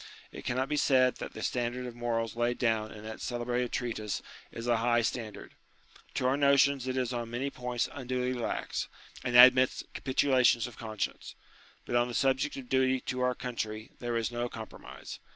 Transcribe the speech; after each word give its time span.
It 0.31 0.45
cannot 0.45 0.67
be 0.67 0.77
said 0.77 1.17
that 1.17 1.33
the 1.33 1.43
standard 1.43 1.85
of 1.85 1.93
morals 1.95 2.35
laid 2.35 2.57
down 2.57 2.91
in 2.91 3.03
that 3.03 3.21
celebrated 3.21 3.71
treatise 3.71 4.23
is 4.51 4.65
a 4.65 4.77
high 4.77 5.03
standard. 5.03 5.51
To 6.15 6.25
our 6.25 6.37
notions 6.37 6.87
it 6.87 6.97
is 6.97 7.13
on 7.13 7.29
many 7.29 7.51
points 7.51 7.87
unduly 7.91 8.33
108 8.33 8.39
UTILITY 8.39 8.39
OF 8.39 8.43
RELIGION 8.45 8.63
lax, 8.63 8.87
and 9.23 9.35
admits 9.37 9.83
capitulations 9.93 10.65
of 10.65 10.79
conscience. 10.79 11.35
But 11.85 11.95
on 11.95 12.07
the 12.07 12.15
subject 12.15 12.57
of 12.57 12.67
duty 12.67 12.99
to 13.01 13.21
our 13.21 13.35
country 13.35 13.91
there 13.99 14.17
is 14.17 14.31
no 14.31 14.49
com 14.49 14.65
promise. 14.69 15.19